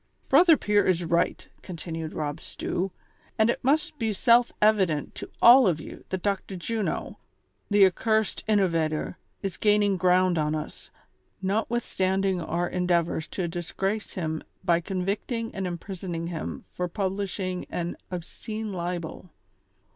[0.29, 2.89] "Brother Pier is right," continued Rob Stew,
[3.37, 6.55] "and it must be self evident to all of you that Dr.
[6.55, 7.19] Juno,
[7.69, 10.89] the ac cursed innovator, is gaining ground on us,
[11.43, 17.95] notwithstand ing our endeavors to disgrace him by convicting and imprisoning him for publishing an'
[18.11, 19.29] Obscene Libel.''